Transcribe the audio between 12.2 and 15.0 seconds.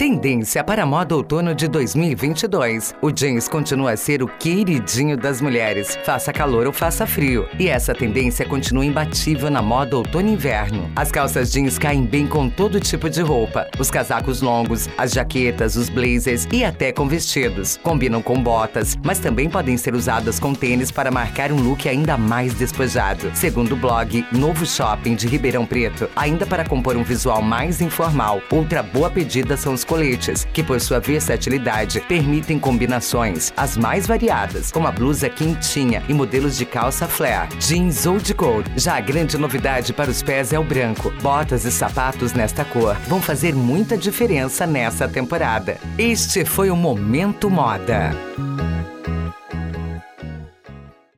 com todo tipo de roupa. Os casacos longos,